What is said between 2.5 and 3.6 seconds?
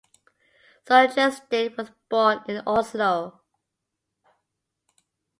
Oslo.